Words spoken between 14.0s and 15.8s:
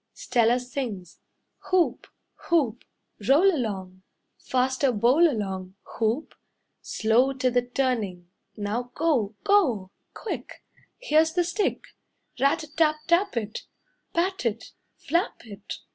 Pat it, flap it.